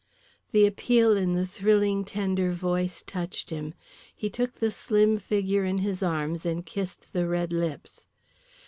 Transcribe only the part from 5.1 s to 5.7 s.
figure